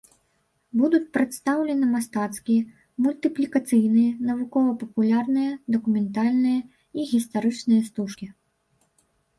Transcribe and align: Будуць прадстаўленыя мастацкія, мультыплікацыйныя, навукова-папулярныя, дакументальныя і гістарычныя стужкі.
Будуць 0.79 1.09
прадстаўленыя 1.17 1.89
мастацкія, 1.95 2.61
мультыплікацыйныя, 3.07 4.11
навукова-папулярныя, 4.31 5.51
дакументальныя 5.77 6.59
і 6.67 7.11
гістарычныя 7.13 7.81
стужкі. 7.93 8.27